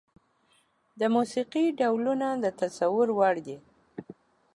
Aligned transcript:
د 0.99 1.01
موسيقي 1.15 1.65
ډولونه 1.79 2.27
د 2.43 2.45
تصور 2.59 3.07
وړ 3.17 3.35
دي. 3.47 3.57